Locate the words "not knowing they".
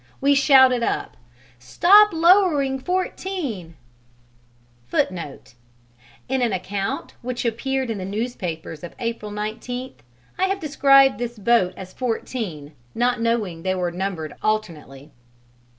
12.95-13.75